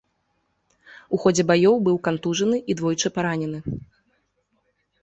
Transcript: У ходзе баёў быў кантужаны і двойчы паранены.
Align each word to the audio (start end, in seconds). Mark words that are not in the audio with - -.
У 1.17 1.19
ходзе 1.25 1.43
баёў 1.51 1.75
быў 1.89 2.01
кантужаны 2.09 2.57
і 2.69 2.79
двойчы 2.81 3.07
паранены. 3.21 3.81